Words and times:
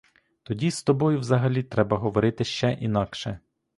Тоді 0.43 0.71
з 0.71 0.83
тобою 0.83 1.19
взагалі 1.19 1.63
треба 1.63 1.97
говорити 1.97 2.43
ще 2.43 2.73
інакше. 2.73 3.39